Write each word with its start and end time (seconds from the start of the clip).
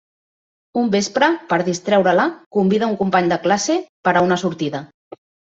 Un 0.79 0.87
vespre, 0.95 1.27
per 1.51 1.59
distreure-la, 1.67 2.25
convida 2.57 2.89
un 2.93 2.97
company 3.05 3.31
de 3.35 3.41
classe 3.47 3.77
per 4.09 4.15
a 4.15 4.25
una 4.31 4.43
sortida. 4.47 4.83